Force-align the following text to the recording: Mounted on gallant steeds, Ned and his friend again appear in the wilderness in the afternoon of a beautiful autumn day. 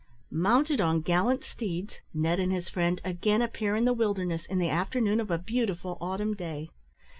Mounted 0.31 0.81
on 0.81 1.01
gallant 1.01 1.43
steeds, 1.43 1.93
Ned 2.11 2.39
and 2.39 2.51
his 2.51 2.67
friend 2.69 2.99
again 3.05 3.39
appear 3.39 3.75
in 3.75 3.85
the 3.85 3.93
wilderness 3.93 4.47
in 4.47 4.57
the 4.57 4.67
afternoon 4.67 5.19
of 5.19 5.29
a 5.29 5.37
beautiful 5.37 5.99
autumn 6.01 6.33
day. 6.33 6.71